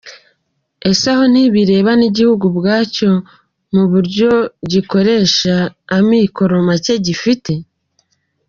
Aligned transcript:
Ese 0.89 1.05
aho 1.13 1.23
ntibireba 1.31 1.91
n’igihugu 1.99 2.43
ubwacyo, 2.51 3.11
mu 3.73 3.83
buryo 3.91 4.31
gikoresha 4.71 5.55
amikoro 5.97 6.55
make 6.67 6.93
gifite? 7.05 7.51